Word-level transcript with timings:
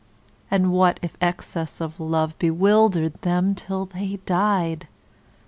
And 0.49 0.71
what 0.71 0.99
if 1.03 1.15
excess 1.21 1.79
of 1.79 1.99
love 1.99 2.33
Bewildered 2.39 3.21
them 3.21 3.53
till 3.53 3.85
they 3.85 4.15
died? 4.25 4.87